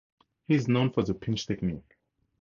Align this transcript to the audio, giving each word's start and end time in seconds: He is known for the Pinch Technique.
He 0.47 0.55
is 0.55 0.67
known 0.67 0.89
for 0.91 1.03
the 1.03 1.13
Pinch 1.13 1.45
Technique. 1.45 1.95